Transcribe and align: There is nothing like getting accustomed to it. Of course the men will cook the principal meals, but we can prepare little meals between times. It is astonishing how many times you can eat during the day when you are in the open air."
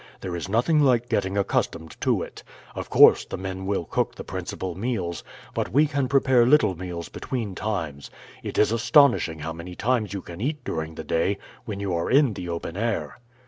There 0.21 0.35
is 0.35 0.49
nothing 0.49 0.79
like 0.81 1.09
getting 1.09 1.37
accustomed 1.37 1.95
to 2.01 2.23
it. 2.23 2.41
Of 2.73 2.89
course 2.89 3.23
the 3.23 3.37
men 3.37 3.67
will 3.67 3.85
cook 3.85 4.15
the 4.15 4.23
principal 4.23 4.73
meals, 4.73 5.23
but 5.53 5.71
we 5.71 5.85
can 5.85 6.07
prepare 6.07 6.43
little 6.43 6.75
meals 6.75 7.07
between 7.07 7.53
times. 7.53 8.09
It 8.41 8.57
is 8.57 8.71
astonishing 8.71 9.41
how 9.41 9.53
many 9.53 9.75
times 9.75 10.11
you 10.11 10.23
can 10.23 10.41
eat 10.41 10.63
during 10.63 10.95
the 10.95 11.03
day 11.03 11.37
when 11.65 11.79
you 11.79 11.93
are 11.93 12.09
in 12.09 12.33
the 12.33 12.49
open 12.49 12.77
air." 12.77 13.19